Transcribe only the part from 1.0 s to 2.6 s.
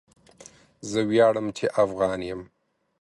وياړم چي افغان یم